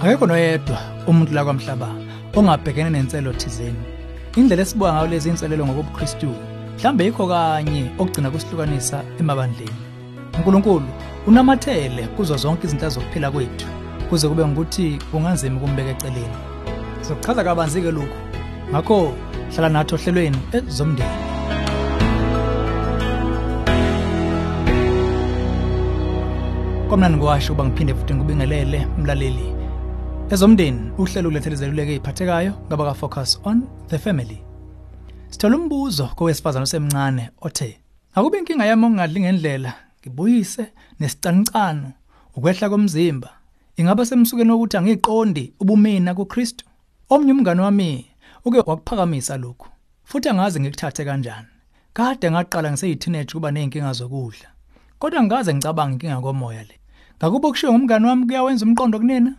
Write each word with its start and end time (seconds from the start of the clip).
akekho 0.00 0.26
noyedwa 0.26 0.78
umuntu 1.06 1.34
la 1.34 1.44
kwamhlaba 1.44 1.88
ongabhekene 2.36 2.90
nenselo 2.90 3.32
thizeni. 3.32 3.84
Indlela 4.36 4.62
esibuka 4.62 4.92
ngayo 4.92 5.06
lezi 5.06 5.28
inselelo 5.28 5.66
ngokobuKristu 5.66 6.30
mhlambe 6.76 7.04
yikho 7.04 7.26
kanye 7.28 7.90
okugcina 7.98 8.30
kusihlukanisa 8.30 9.04
emabandleni. 9.20 9.80
uNkulunkulu 10.36 10.88
unamathele 11.26 12.02
kuzo 12.16 12.36
zonke 12.36 12.66
izinto 12.66 12.88
zokuphila 12.88 13.30
kwethu 13.30 13.66
kuze 14.08 14.28
kube 14.28 14.46
ngukuthi 14.46 14.98
kunganzima 15.10 15.56
ukumbeka 15.56 15.90
eceleni. 15.90 16.36
Sizochaza 17.00 17.44
kabanzi 17.44 17.82
ke 17.82 17.90
lokho 17.90 18.18
ngakho 18.70 19.12
hlala 19.52 19.68
nathi 19.68 19.94
ohlelweni 19.94 20.38
ezomndeni. 20.52 21.18
Komnani 26.88 27.18
kwasho 27.18 27.52
uba 27.52 27.64
ngiphinde 27.64 27.94
futhi 27.94 28.14
ngibingelele 28.14 28.86
mlaleli. 28.98 29.59
Ezomndeni 30.30 30.90
uhlelo 30.98 31.28
ulethele 31.28 31.54
izeluleko 31.54 31.90
eziphathekayo 31.92 32.52
ngaba 32.66 32.84
ka 32.84 32.94
focus 32.94 33.40
on 33.44 33.62
the 33.88 33.98
family. 33.98 34.38
Sithola 35.30 35.56
umbuzo 35.56 36.06
kowesifazana 36.06 36.62
osemncane 36.62 37.30
othe 37.40 37.80
Akube 38.14 38.38
inkinga 38.38 38.64
yami 38.66 38.84
ongadli 38.84 39.20
ngendlela 39.20 39.72
ngibuyise 40.00 40.64
nesicanicano 41.00 41.92
ukwehla 42.36 42.70
komzimba. 42.70 43.30
Ingaba 43.76 44.06
semsukeni 44.06 44.50
wokuthi 44.50 44.76
angiqondi 44.76 45.52
ubumina 45.60 46.14
kuKristu? 46.14 46.64
Omnye 47.08 47.32
umngane 47.32 47.62
wami 47.62 48.06
uke 48.44 48.58
wakuphakamisa 48.58 49.36
lokhu 49.36 49.68
futhi 50.04 50.28
angazi 50.28 50.60
ngikuthathe 50.60 51.04
kanjani? 51.04 51.48
Kade 51.92 52.30
ngaqala 52.30 52.70
ngiseyiteenage 52.70 53.32
kuba 53.32 53.50
nezinkinga 53.50 53.92
zokudla. 53.92 54.48
Kodwa 54.98 55.22
ngaze 55.22 55.54
ngicabanga 55.54 55.92
inkinga 55.92 56.20
komoya 56.20 56.62
le. 56.62 56.74
Ngakubo 57.18 57.50
kushiwo 57.50 57.72
ngumngane 57.72 58.06
wami 58.06 58.26
kuyawenza 58.26 58.66
umqondo 58.66 58.98
kunina? 58.98 59.34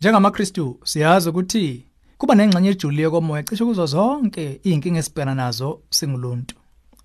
njengamaKristu 0.00 0.80
siyazi 0.84 1.28
ukuthi 1.28 1.84
kuba 2.18 2.34
nengxenye 2.34 2.70
ejuliye 2.70 3.10
komoya 3.10 3.42
cishe 3.42 3.64
kuzo 3.64 3.86
zonke 3.86 4.60
izinkinga 4.64 4.98
esibhekana 4.98 5.34
nazo 5.34 5.80
singuluntu. 5.90 6.54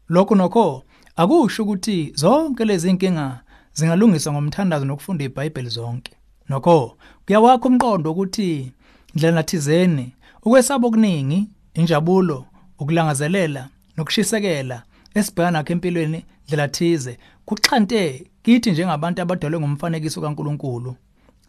Lokho 0.10 0.36
nokho 0.36 0.84
akusho 1.16 1.64
ukuthi 1.64 2.12
zonke 2.16 2.66
lezi 2.66 2.90
inkinga 2.90 3.42
zingalungiswa 3.74 4.34
ngomthandazo 4.34 4.86
nokufunda 4.86 5.26
iBhayibheli 5.26 5.70
zonke. 5.70 6.14
Nokho 6.50 6.98
kuyawakho 7.26 7.68
umqondo 7.68 8.12
ukuthi 8.12 8.72
indlela 9.14 9.36
nathizeni 9.36 10.14
ukwesaba 10.46 10.88
okuningi 10.88 11.48
injabulo 11.74 12.46
ukulangazelela 12.80 13.70
nokushisekela 13.98 14.84
esibhekana 15.16 15.52
nakho 15.52 15.74
empilweni 15.74 16.26
ndlela 16.46 16.68
thize 16.68 17.18
kuxhante 17.46 18.32
kithi 18.44 18.72
njengabantu 18.72 19.22
abadalwe 19.22 19.60
ngumfanekiso 19.60 20.22
kaNkuluNkulu. 20.22 20.96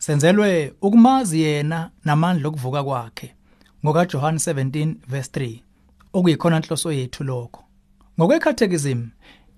Senzelwe 0.05 0.75
ukumazi 0.83 1.41
yena 1.41 1.91
namandla 2.05 2.49
okuvuka 2.49 2.85
kwakhe 2.85 3.35
ngoka 3.85 4.07
John 4.07 4.35
17 4.35 4.95
verse 5.09 5.31
3 5.41 5.59
okuyikhona 6.13 6.57
inhloso 6.57 6.93
yethu 6.93 7.25
lokho. 7.25 7.65
ngokweCatechism 8.19 9.01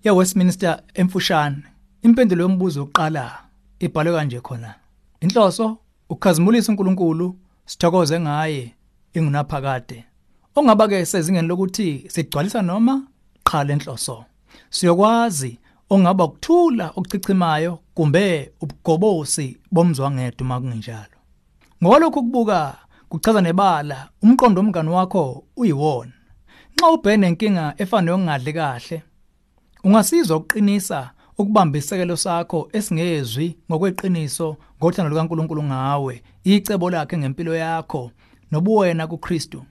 yeWestminster 0.04 0.82
emfushane 0.94 1.62
impendulo 2.02 2.42
yombuzo 2.42 2.82
oqala 2.82 3.24
ibhalwe 3.80 4.12
kanje 4.12 4.40
khona. 4.40 4.74
Inhloso 5.20 5.78
ukukhazimulisa 6.08 6.72
uNkulunkulu 6.72 7.36
sithokoze 7.66 8.20
ngaye 8.20 8.74
ingunaphakade. 9.14 10.04
Ongaba 10.56 10.88
ke 10.88 11.06
sezingeni 11.06 11.48
lokuthi 11.48 12.04
sigcwalisa 12.08 12.62
noma? 12.62 13.02
Qha 13.44 13.64
lenhloso 13.64 14.24
siyokwazi 14.70 15.58
ongaba 15.94 16.24
ukuthula 16.24 16.90
okuchichimayo 16.96 17.78
kumbe 17.94 18.52
ubugobosi 18.60 19.56
bomzwangedwa 19.72 20.44
uma 20.44 20.60
kungenjalo. 20.60 21.18
Ngokulokhu 21.82 22.22
kubuka 22.22 22.76
kuchaza 23.08 23.40
nebala 23.40 24.08
umqondo 24.22 24.60
womngane 24.60 24.90
wakho 24.90 25.44
uyiwona. 25.56 26.12
Nxa 26.74 26.88
ubhene 26.90 27.28
inkinga 27.28 27.74
efana 27.78 28.10
yokungadli 28.10 28.52
kahle 28.52 29.02
ungasizwa 29.84 30.36
ukuqinisa 30.36 31.10
ukubamba 31.38 31.78
isekelo 31.78 32.16
sakho 32.16 32.68
esingezwi 32.72 33.56
ngokweqiniso 33.70 34.56
ngothando 34.78 35.10
lukaNkuluNkulu 35.10 35.62
ngawe 35.62 36.22
icebo 36.44 36.90
lakhe 36.90 37.18
ngempilo 37.18 37.54
yakho 37.54 38.10
nobuwena 38.50 39.06
kuKristu. 39.06 39.64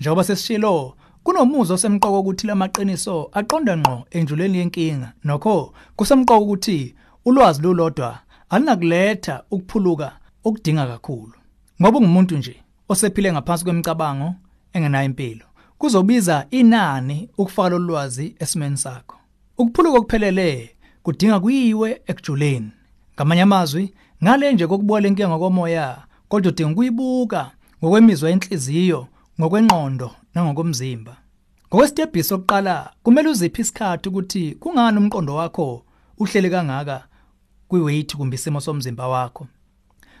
Njengoba 0.00 0.24
sesishilo 0.24 0.96
kunomuzo 1.28 1.74
osemqoko 1.74 2.20
ukuthi 2.20 2.46
lamaqiniso 2.46 3.30
aqonda 3.38 3.76
ngqo 3.76 3.96
enjuleni 4.16 4.58
yenkinga. 4.58 5.12
Nokho 5.24 5.74
kusemqoko 5.96 6.44
ukuthi 6.44 6.94
ulwazi 7.24 7.62
lolodwa 7.62 8.18
alinakuletha 8.50 9.42
ukuphuluka 9.50 10.12
okudinga 10.44 10.86
kakhulu. 10.86 11.36
Ngoba 11.80 11.98
ungumuntu 11.98 12.36
nje 12.36 12.56
osephile 12.88 13.32
ngaphansi 13.32 13.64
kwemicabango 13.64 14.34
engenayo 14.72 15.06
impilo 15.06 15.46
kuzobiza 15.78 16.46
inani 16.50 17.28
ukufaka 17.38 17.68
lolwazi 17.68 18.34
esimeni 18.38 18.76
sakho. 18.76 19.16
Ukuphuluka 19.58 19.98
okuphelele 19.98 20.70
kudinga 21.02 21.40
kuyiwe 21.40 22.00
ekujuleni. 22.06 22.70
Ngamanye 23.14 23.42
amazwi 23.42 23.94
ngale 24.22 24.52
nje 24.52 24.66
kokubuka 24.66 25.00
lenkinga 25.00 25.28
ngokomoya 25.28 25.96
kodwa 26.28 26.52
udinga 26.52 26.72
ukuyibuka 26.72 27.50
ngokwemizwa 27.80 28.30
yenhliziyo 28.30 29.06
ngokwengqondo 29.40 30.10
nangokomzimba. 30.34 31.16
Ngokwesitebhisi 31.68 32.28
sokuqala 32.28 32.92
kumele 33.02 33.28
uziphi 33.28 33.60
isikhathi 33.62 34.08
ukuthi 34.08 34.54
kungani 34.60 34.98
umqondo 34.98 35.34
wakho 35.34 35.82
uhleli 36.18 36.50
kangaka 36.50 37.04
kwiweight 37.68 38.16
kumbe 38.16 38.34
isimo 38.36 38.60
somzimba 38.60 39.08
wakho. 39.08 39.46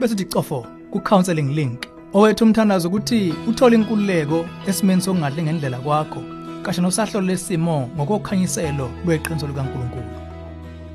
bese 0.00 0.14
uthi 0.14 0.24
cofo 0.24 0.66
ku-counseling 0.90 1.54
link. 1.54 1.86
Owethu 2.12 2.44
umthandazo 2.44 2.88
ukuthi 2.88 3.34
uthole 3.48 3.76
inkululeko 3.76 4.46
esimeni 4.66 5.02
sokungadli 5.02 5.42
ngendlela 5.42 5.78
kwakho. 5.78 6.22
Kashe 6.62 6.80
nosahlolo 6.80 7.26
lesimo 7.26 7.90
ngokukhanyiselo 7.96 8.90
lweqiniso 9.04 9.46
likaNkuluNkulu. 9.46 10.10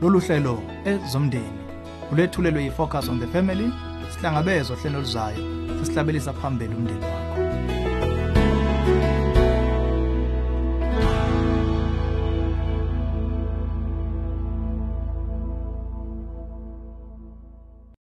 Lolu 0.01 0.19
hlelo 0.19 0.63
ezomndeni 0.85 1.59
ulethulelwe 2.11 2.63
yi-focus 2.63 3.09
on 3.09 3.19
the 3.19 3.27
family 3.27 3.71
sihlangabezwa 4.13 4.77
hlelo 4.77 4.99
luzayo 4.99 5.37
sesihlabelisa 5.79 6.33
phambili 6.33 6.75
umndeni 6.75 7.05
wakho. 7.05 7.22